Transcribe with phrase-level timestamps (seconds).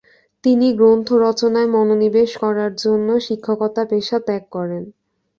[0.43, 4.83] তিনি গ্রন্থ রচনায় মনোনিবেশ করার জন্য শিক্ষকতা পেশা ত্যাগ করেন।